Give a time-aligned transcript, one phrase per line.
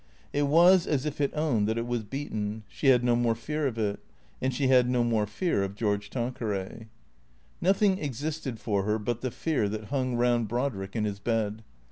[0.33, 2.63] It was as if it owned that it was beaten.
[2.67, 3.99] She had no more fear of it.
[4.41, 6.87] And she had no more fear of George Tanqueray.
[7.61, 11.61] Nothing existed for her but the fear that hung round Brodrick in his bed.